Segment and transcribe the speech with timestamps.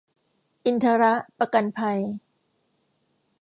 [0.65, 1.03] อินทร
[1.37, 1.99] ประกันภัย